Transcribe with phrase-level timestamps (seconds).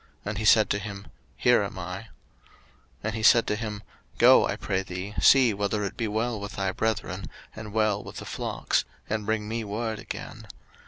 [0.25, 2.07] And he said to him, Here am I.
[3.03, 3.83] 01:037:014 And he said to him,
[4.17, 8.15] Go, I pray thee, see whether it be well with thy brethren, and well with
[8.15, 10.47] the flocks; and bring me word again.